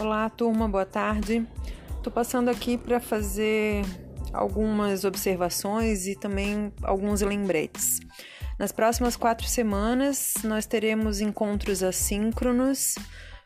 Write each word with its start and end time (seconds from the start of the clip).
Olá, 0.00 0.30
turma, 0.30 0.66
boa 0.66 0.86
tarde. 0.86 1.46
Estou 1.94 2.10
passando 2.10 2.48
aqui 2.48 2.78
para 2.78 2.98
fazer 2.98 3.84
algumas 4.32 5.04
observações 5.04 6.06
e 6.06 6.16
também 6.16 6.72
alguns 6.82 7.20
lembretes. 7.20 8.00
Nas 8.58 8.72
próximas 8.72 9.14
quatro 9.14 9.46
semanas, 9.46 10.32
nós 10.42 10.64
teremos 10.64 11.20
encontros 11.20 11.82
assíncronos, 11.82 12.94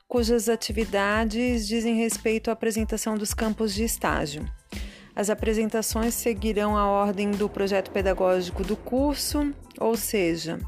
cujas 0.06 0.48
atividades 0.48 1.66
dizem 1.66 1.96
respeito 1.96 2.50
à 2.50 2.52
apresentação 2.52 3.18
dos 3.18 3.34
campos 3.34 3.75
de 3.75 3.82
estágio. 3.82 4.48
As 5.12 5.30
apresentações 5.30 6.14
seguirão 6.14 6.77
a 6.77 6.86
ordem 6.86 7.32
do 7.32 7.48
projeto 7.48 7.91
pedagógico 7.91 8.62
do 8.62 8.77
curso, 8.77 9.52
ou 9.80 9.96
seja, 9.96 10.61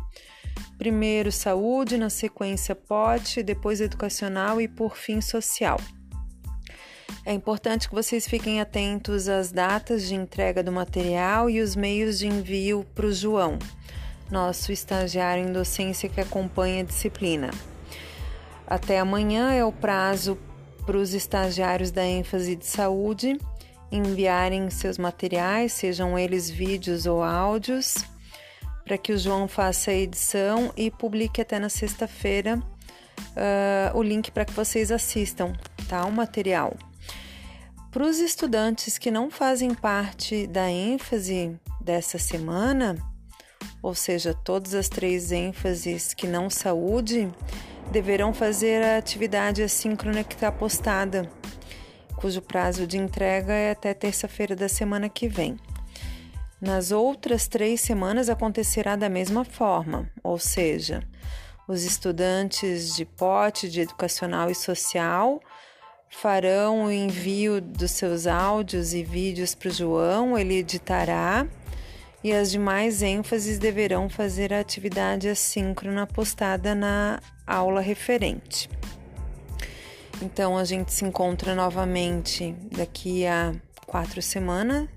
Primeiro 0.79 1.33
saúde, 1.33 1.97
na 1.97 2.11
sequência 2.11 2.75
pote, 2.75 3.43
depois 3.43 3.81
educacional 3.81 4.61
e 4.61 4.69
por 4.69 4.97
fim 4.97 5.21
social. 5.21 5.81
É 7.25 7.33
importante 7.33 7.89
que 7.89 7.95
vocês 7.95 8.29
fiquem 8.29 8.61
atentos 8.61 9.29
às 9.29 9.51
datas 9.51 10.07
de 10.07 10.15
entrega 10.15 10.63
do 10.63 10.71
material 10.71 11.51
e 11.51 11.61
os 11.61 11.75
meios 11.75 12.19
de 12.19 12.27
envio 12.27 12.87
para 12.95 13.07
o 13.07 13.13
João, 13.13 13.59
nosso 14.31 14.71
estagiário 14.71 15.43
em 15.43 15.53
docência 15.53 16.09
que 16.09 16.21
acompanha 16.21 16.83
a 16.83 16.87
disciplina. 16.87 17.51
Até 18.67 19.01
amanhã 19.01 19.53
é 19.53 19.65
o 19.65 19.73
prazo 19.73 20.39
para 20.85 20.97
os 20.97 21.15
estagiários 21.15 21.91
da 21.91 22.05
ênfase 22.05 22.55
de 22.55 22.67
saúde 22.67 23.39
enviarem 23.91 24.69
seus 24.71 24.99
materiais, 24.99 25.73
sejam 25.73 26.19
eles 26.19 26.51
vídeos 26.51 27.07
ou 27.07 27.23
áudios 27.23 27.95
para 28.87 28.97
que 28.97 29.13
o 29.13 29.19
João 29.19 29.49
faça 29.49 29.91
a 29.91 29.95
edição 29.95 30.73
e 30.77 30.93
publique 30.93 31.41
até 31.41 31.59
na 31.59 31.69
sexta-feira 31.69 32.57
uh, 32.57 33.99
o 33.99 34.03
link 34.03 34.31
para 34.31 34.45
que 34.45 34.53
vocês 34.53 34.93
assistam, 34.93 35.53
tá? 35.89 36.07
O 36.07 36.13
material. 36.13 36.73
Para 37.91 38.05
os 38.05 38.21
estudantes 38.21 38.97
que 38.97 39.11
não 39.11 39.29
fazem 39.29 39.75
parte 39.75 40.47
da 40.47 40.71
ênfase 40.71 41.59
dessa 41.81 42.17
semana, 42.17 42.97
ou 43.83 43.93
seja, 43.95 44.33
todas 44.33 44.73
as 44.73 44.89
três 44.89 45.33
ênfases 45.33 46.15
que 46.15 46.29
não 46.29 46.49
saúde, 46.49 47.29
deverão 47.91 48.33
fazer 48.33 48.85
a 48.85 48.99
atividade 48.99 49.65
assíncrona 49.65 50.23
que 50.23 50.35
está 50.35 50.53
postada, 50.53 51.29
cujo 52.15 52.41
prazo 52.41 52.87
de 52.87 52.99
entrega 52.99 53.53
é 53.53 53.73
até 53.73 53.93
terça-feira 53.93 54.55
da 54.55 54.69
semana 54.69 55.09
que 55.09 55.27
vem. 55.27 55.57
Nas 56.61 56.91
outras 56.91 57.47
três 57.47 57.83
semanas 57.83 58.31
acontecerá 58.31 58.97
da 58.97 59.11
mesma 59.11 59.45
forma, 59.45 60.11
ou 60.23 60.39
seja, 60.39 61.03
os 61.69 61.85
estudantes 61.85 62.97
de 62.97 63.05
pote 63.05 63.69
de 63.69 63.83
educacional 63.83 64.51
e 64.51 64.55
social 64.55 65.39
farão 66.09 66.85
o 66.85 66.91
envio 66.91 67.61
dos 67.61 67.91
seus 67.91 68.27
áudios 68.27 68.95
e 68.95 69.03
vídeos 69.03 69.55
para 69.55 69.69
o 69.69 69.73
João, 69.73 70.39
ele 70.39 70.55
editará 70.55 71.47
e 72.25 72.33
as 72.33 72.51
demais 72.51 73.03
ênfases 73.03 73.59
deverão 73.59 74.09
fazer 74.09 74.53
a 74.55 74.61
atividade 74.61 75.29
assíncrona 75.29 76.07
postada 76.07 76.75
na 76.75 77.21
aula 77.47 77.83
referente. 77.83 78.71
Então 80.23 80.57
a 80.57 80.65
gente 80.65 80.91
se 80.91 81.05
encontra 81.05 81.55
novamente 81.55 82.57
daqui 82.73 83.27
a 83.27 83.55
quatro 83.87 84.23
semanas 84.23 84.89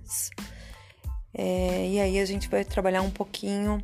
é, 1.34 1.88
e 1.88 2.00
aí 2.00 2.20
a 2.20 2.26
gente 2.26 2.50
vai 2.50 2.64
trabalhar 2.64 3.02
um 3.02 3.12
pouquinho 3.12 3.84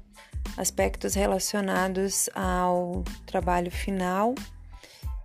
aspectos 0.57 1.13
relacionados 1.13 2.29
ao 2.33 3.03
trabalho 3.25 3.71
final 3.71 4.35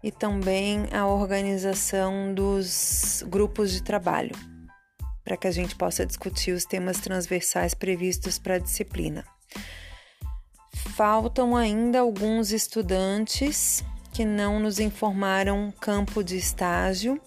e 0.03 0.11
também 0.11 0.89
a 0.93 1.07
organização 1.07 2.33
dos 2.33 3.22
grupos 3.28 3.71
de 3.71 3.83
trabalho, 3.83 4.34
para 5.22 5.37
que 5.37 5.47
a 5.47 5.50
gente 5.50 5.77
possa 5.77 6.06
discutir 6.06 6.53
os 6.53 6.65
temas 6.65 6.99
transversais 6.99 7.75
previstos 7.75 8.39
para 8.39 8.55
a 8.55 8.59
disciplina. 8.59 9.25
Faltam 10.97 11.56
ainda 11.56 12.00
alguns 12.00 12.50
estudantes 12.50 13.84
que 14.12 14.25
não 14.25 14.59
nos 14.59 14.78
informaram 14.81 15.73
campo 15.81 16.25
de 16.25 16.37
estágio 16.37 17.21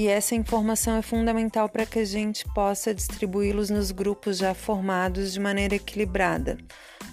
e 0.00 0.08
essa 0.08 0.34
informação 0.34 0.96
é 0.96 1.02
fundamental 1.02 1.68
para 1.68 1.84
que 1.84 1.98
a 1.98 2.04
gente 2.06 2.46
possa 2.54 2.94
distribuí-los 2.94 3.68
nos 3.68 3.90
grupos 3.90 4.38
já 4.38 4.54
formados 4.54 5.30
de 5.30 5.38
maneira 5.38 5.74
equilibrada, 5.74 6.56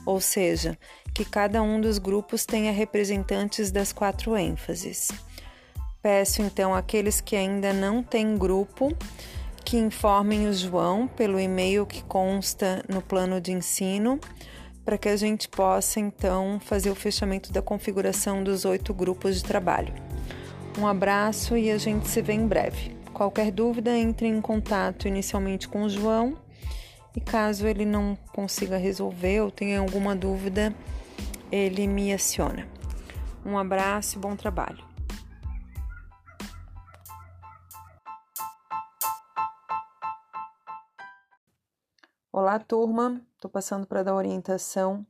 ou 0.06 0.22
seja, 0.22 0.80
que 1.14 1.26
cada 1.26 1.62
um 1.62 1.82
dos 1.82 1.98
grupos 1.98 2.46
tenha 2.46 2.72
representantes 2.72 3.72
das 3.72 3.92
quatro 3.92 4.38
ênfases. 4.38 5.10
Peço 6.02 6.42
então 6.42 6.74
àqueles 6.74 7.20
que 7.20 7.36
ainda 7.36 7.74
não 7.74 8.02
têm 8.02 8.38
grupo 8.38 8.96
que 9.66 9.76
informem 9.76 10.48
o 10.48 10.54
João 10.54 11.10
pelo 11.10 11.42
e-mail 11.42 11.86
que 11.86 12.02
consta 12.06 12.86
no 12.88 13.02
plano 13.02 13.42
de 13.42 13.52
ensino, 13.52 14.18
para 14.86 14.98
que 14.98 15.10
a 15.10 15.18
gente 15.18 15.50
possa 15.50 16.00
então 16.00 16.58
fazer 16.62 16.90
o 16.90 16.96
fechamento 16.96 17.52
da 17.52 17.62
configuração 17.62 18.42
dos 18.42 18.64
oito 18.64 18.94
grupos 18.94 19.36
de 19.36 19.44
trabalho. 19.44 20.07
Um 20.78 20.86
abraço 20.86 21.58
e 21.58 21.72
a 21.72 21.78
gente 21.80 22.08
se 22.08 22.22
vê 22.22 22.34
em 22.34 22.48
breve. 22.48 22.96
Qualquer 23.12 23.50
dúvida, 23.50 23.98
entre 23.98 24.28
em 24.28 24.40
contato 24.40 25.08
inicialmente 25.08 25.68
com 25.68 25.82
o 25.82 25.90
João 25.90 26.38
e 27.16 27.20
caso 27.20 27.66
ele 27.66 27.84
não 27.84 28.16
consiga 28.32 28.78
resolver 28.78 29.42
ou 29.42 29.50
tenha 29.50 29.80
alguma 29.80 30.16
dúvida, 30.16 30.72
ele 31.52 31.88
me 31.88 32.14
aciona. 32.14 32.68
Um 33.44 33.58
abraço 33.58 34.20
e 34.20 34.22
bom 34.22 34.36
trabalho. 34.36 34.86
Olá, 42.32 42.60
turma. 42.60 43.20
Estou 43.34 43.50
passando 43.50 43.88
para 43.88 44.04
dar 44.04 44.14
orientação 44.14 45.04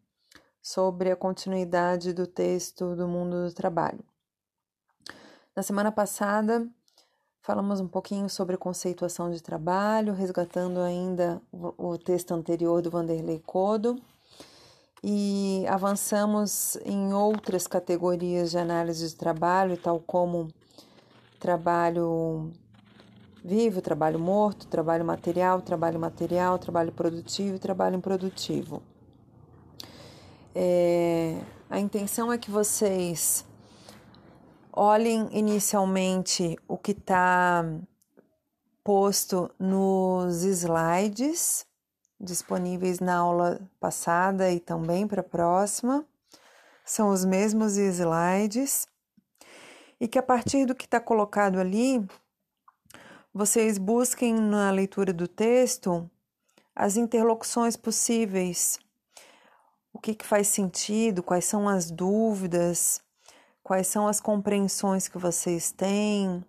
sobre 0.61 1.11
a 1.11 1.15
continuidade 1.17 2.13
do 2.13 2.25
texto 2.25 2.95
do 2.95 3.05
mundo 3.05 3.49
do 3.49 3.53
trabalho. 3.53 4.05
Na 5.57 5.63
semana 5.63 5.91
passada, 5.91 6.69
falamos 7.41 7.79
um 7.79 7.87
pouquinho 7.87 8.29
sobre 8.29 8.55
conceituação 8.57 9.31
de 9.31 9.41
trabalho, 9.41 10.13
resgatando 10.13 10.79
ainda 10.81 11.41
o 11.51 11.97
texto 11.97 12.31
anterior 12.31 12.79
do 12.79 12.91
Vanderlei 12.91 13.41
Codo 13.43 13.99
e 15.03 15.65
avançamos 15.67 16.75
em 16.85 17.11
outras 17.11 17.65
categorias 17.65 18.51
de 18.51 18.59
análise 18.59 19.09
de 19.09 19.15
trabalho, 19.15 19.75
tal 19.77 19.99
como 19.99 20.47
trabalho 21.39 22.51
vivo, 23.43 23.81
trabalho 23.81 24.19
morto, 24.19 24.67
trabalho 24.67 25.03
material, 25.03 25.59
trabalho 25.63 25.99
material, 25.99 26.59
trabalho 26.59 26.91
produtivo 26.91 27.55
e 27.55 27.59
trabalho 27.59 27.95
improdutivo. 27.95 28.83
É, 30.53 31.41
a 31.67 31.79
intenção 31.79 32.31
é 32.31 32.37
que 32.37 32.51
vocês 32.51 33.46
Olhem 34.79 35.27
inicialmente 35.31 36.55
o 36.67 36.77
que 36.77 36.91
está 36.91 37.65
posto 38.83 39.49
nos 39.57 40.43
slides 40.43 41.65
disponíveis 42.19 42.99
na 42.99 43.15
aula 43.15 43.59
passada 43.79 44.51
e 44.51 44.59
também 44.59 45.07
para 45.07 45.21
a 45.21 45.23
próxima. 45.23 46.05
São 46.85 47.09
os 47.09 47.25
mesmos 47.25 47.75
slides. 47.75 48.87
E 49.99 50.07
que 50.07 50.19
a 50.19 50.21
partir 50.21 50.67
do 50.67 50.75
que 50.75 50.85
está 50.85 50.99
colocado 50.99 51.59
ali, 51.59 52.07
vocês 53.33 53.79
busquem 53.79 54.35
na 54.35 54.69
leitura 54.69 55.11
do 55.11 55.27
texto 55.27 56.07
as 56.75 56.97
interlocuções 56.97 57.75
possíveis, 57.75 58.77
o 59.91 59.97
que, 59.97 60.13
que 60.13 60.23
faz 60.23 60.49
sentido, 60.49 61.23
quais 61.23 61.45
são 61.45 61.67
as 61.67 61.89
dúvidas 61.89 63.01
quais 63.67 63.87
são 63.87 64.07
as 64.07 64.21
compreensões 64.21 65.09
que 65.09 65.17
vocês 65.17 65.73
têm, 65.73 66.41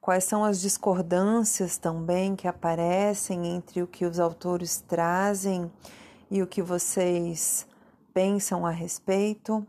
quais 0.00 0.24
são 0.24 0.42
as 0.42 0.62
discordâncias 0.62 1.76
também 1.76 2.34
que 2.34 2.48
aparecem 2.48 3.48
entre 3.48 3.82
o 3.82 3.86
que 3.86 4.06
os 4.06 4.18
autores 4.18 4.80
trazem 4.80 5.70
e 6.30 6.40
o 6.40 6.46
que 6.46 6.62
vocês 6.62 7.66
pensam 8.14 8.64
a 8.64 8.70
respeito, 8.70 9.66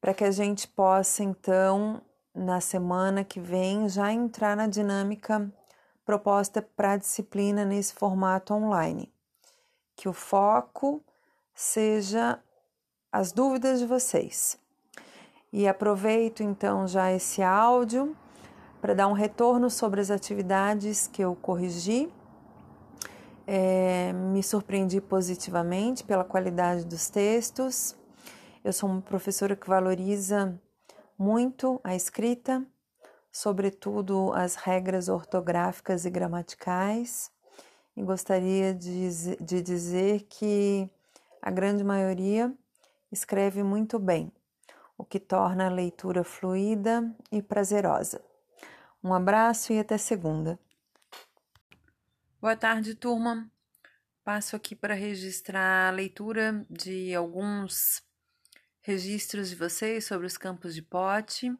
para 0.00 0.14
que 0.14 0.24
a 0.24 0.30
gente 0.30 0.66
possa 0.66 1.22
então, 1.22 2.00
na 2.34 2.62
semana 2.62 3.22
que 3.22 3.38
vem, 3.38 3.90
já 3.90 4.10
entrar 4.10 4.56
na 4.56 4.66
dinâmica 4.66 5.52
proposta 6.02 6.62
para 6.62 6.92
a 6.92 6.96
disciplina 6.96 7.62
nesse 7.66 7.92
formato 7.92 8.54
online. 8.54 9.12
Que 9.94 10.08
o 10.08 10.14
foco 10.14 11.04
seja 11.54 12.42
as 13.12 13.32
dúvidas 13.32 13.80
de 13.80 13.84
vocês. 13.84 14.58
E 15.52 15.66
aproveito 15.66 16.42
então 16.42 16.86
já 16.86 17.10
esse 17.10 17.42
áudio 17.42 18.14
para 18.80 18.94
dar 18.94 19.08
um 19.08 19.12
retorno 19.12 19.70
sobre 19.70 20.00
as 20.00 20.10
atividades 20.10 21.06
que 21.06 21.22
eu 21.22 21.34
corrigi. 21.34 22.12
É, 23.46 24.12
me 24.12 24.42
surpreendi 24.42 25.00
positivamente 25.00 26.04
pela 26.04 26.22
qualidade 26.22 26.84
dos 26.84 27.08
textos. 27.08 27.96
Eu 28.62 28.72
sou 28.72 28.90
uma 28.90 29.00
professora 29.00 29.56
que 29.56 29.68
valoriza 29.68 30.60
muito 31.18 31.80
a 31.82 31.96
escrita, 31.96 32.64
sobretudo 33.32 34.32
as 34.34 34.54
regras 34.54 35.08
ortográficas 35.08 36.04
e 36.04 36.10
gramaticais, 36.10 37.30
e 37.96 38.02
gostaria 38.02 38.74
de, 38.74 39.36
de 39.40 39.62
dizer 39.62 40.26
que 40.28 40.88
a 41.40 41.50
grande 41.50 41.82
maioria 41.82 42.52
escreve 43.10 43.62
muito 43.62 43.98
bem, 43.98 44.30
o 44.98 45.04
que 45.04 45.20
torna 45.20 45.66
a 45.66 45.70
leitura 45.70 46.24
fluida 46.24 47.14
e 47.30 47.40
prazerosa. 47.40 48.20
Um 49.02 49.14
abraço 49.14 49.72
e 49.72 49.78
até 49.78 49.96
segunda. 49.96 50.58
Boa 52.40 52.56
tarde, 52.56 52.96
turma. 52.96 53.48
Passo 54.24 54.56
aqui 54.56 54.74
para 54.74 54.94
registrar 54.94 55.88
a 55.88 55.92
leitura 55.92 56.66
de 56.68 57.14
alguns 57.14 58.02
registros 58.82 59.48
de 59.48 59.54
vocês 59.54 60.04
sobre 60.04 60.26
os 60.26 60.36
campos 60.36 60.74
de 60.74 60.82
pote 60.82 61.56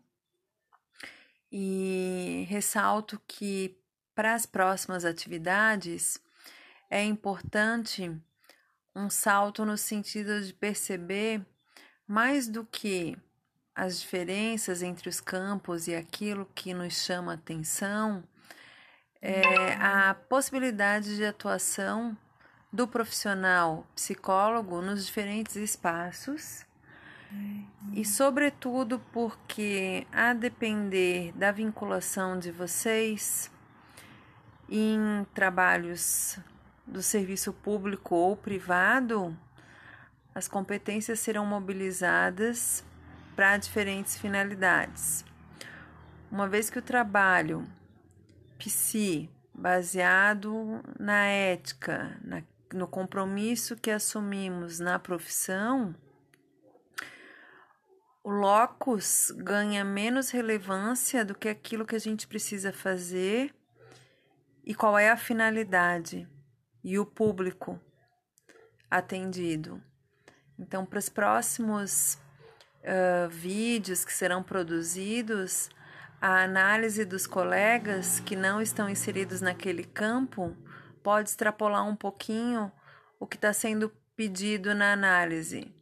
e 1.50 2.44
ressalto 2.48 3.20
que 3.26 3.80
para 4.14 4.34
as 4.34 4.44
próximas 4.44 5.04
atividades 5.04 6.20
é 6.90 7.04
importante 7.04 8.10
um 8.94 9.08
salto 9.08 9.64
no 9.64 9.76
sentido 9.76 10.42
de 10.42 10.52
perceber 10.52 11.46
mais 12.06 12.48
do 12.48 12.64
que 12.64 13.16
as 13.78 14.00
diferenças 14.00 14.82
entre 14.82 15.08
os 15.08 15.20
campos 15.20 15.86
e 15.86 15.94
aquilo 15.94 16.50
que 16.52 16.74
nos 16.74 16.94
chama 16.94 17.34
atenção, 17.34 18.24
é 19.22 19.74
a 19.74 20.14
possibilidade 20.14 21.14
de 21.14 21.24
atuação 21.24 22.18
do 22.72 22.88
profissional 22.88 23.86
psicólogo 23.94 24.82
nos 24.82 25.06
diferentes 25.06 25.54
espaços. 25.54 26.66
E, 27.92 28.04
sobretudo, 28.04 28.98
porque 29.12 30.04
a 30.10 30.32
depender 30.32 31.30
da 31.36 31.52
vinculação 31.52 32.36
de 32.36 32.50
vocês 32.50 33.48
em 34.68 35.24
trabalhos 35.32 36.36
do 36.84 37.00
serviço 37.00 37.52
público 37.52 38.16
ou 38.16 38.36
privado, 38.36 39.38
as 40.34 40.48
competências 40.48 41.20
serão 41.20 41.46
mobilizadas 41.46 42.82
para 43.38 43.56
diferentes 43.56 44.18
finalidades. 44.18 45.24
Uma 46.28 46.48
vez 46.48 46.68
que 46.68 46.80
o 46.80 46.82
trabalho 46.82 47.64
psi, 48.58 49.30
baseado 49.54 50.82
na 50.98 51.24
ética, 51.26 52.18
na, 52.20 52.42
no 52.72 52.88
compromisso 52.88 53.76
que 53.76 53.92
assumimos 53.92 54.80
na 54.80 54.98
profissão, 54.98 55.94
o 58.24 58.30
locus 58.30 59.32
ganha 59.36 59.84
menos 59.84 60.30
relevância 60.30 61.24
do 61.24 61.32
que 61.32 61.48
aquilo 61.48 61.86
que 61.86 61.94
a 61.94 62.00
gente 62.00 62.26
precisa 62.26 62.72
fazer 62.72 63.54
e 64.64 64.74
qual 64.74 64.98
é 64.98 65.10
a 65.10 65.16
finalidade 65.16 66.28
e 66.82 66.98
o 66.98 67.06
público 67.06 67.80
atendido. 68.90 69.80
Então, 70.58 70.84
para 70.84 70.98
os 70.98 71.08
próximos 71.08 72.18
uh, 72.88 73.28
vídeos 73.28 74.04
que 74.04 74.12
serão 74.12 74.42
produzidos, 74.42 75.68
a 76.20 76.42
análise 76.42 77.04
dos 77.04 77.26
colegas 77.26 78.18
que 78.20 78.34
não 78.34 78.60
estão 78.60 78.88
inseridos 78.88 79.40
naquele 79.40 79.84
campo 79.84 80.56
pode 81.02 81.28
extrapolar 81.28 81.86
um 81.86 81.94
pouquinho 81.94 82.72
o 83.20 83.26
que 83.26 83.36
está 83.36 83.52
sendo 83.52 83.92
pedido 84.16 84.74
na 84.74 84.92
análise. 84.92 85.72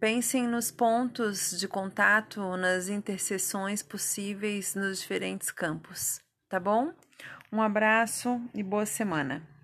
Pensem 0.00 0.46
nos 0.46 0.70
pontos 0.70 1.58
de 1.58 1.66
contato, 1.66 2.56
nas 2.56 2.88
interseções 2.88 3.82
possíveis 3.82 4.74
nos 4.74 5.00
diferentes 5.00 5.50
campos, 5.50 6.20
tá 6.48 6.60
bom? 6.60 6.92
Um 7.52 7.60
abraço 7.60 8.40
e 8.54 8.62
boa 8.62 8.86
semana. 8.86 9.55